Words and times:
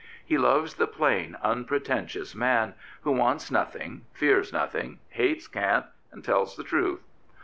He 0.25 0.35
loves 0.35 0.73
the 0.73 0.87
plain, 0.87 1.37
unpretentious 1.43 2.33
man, 2.33 2.73
who 3.01 3.11
wants 3.11 3.51
nothing, 3.51 4.01
fears 4.13 4.51
nothing, 4.51 4.97
hates 5.09 5.47
cant, 5.47 5.85
and 6.11 6.23
tells 6.23 6.55
the 6.57 6.63
truth. 6.63 7.03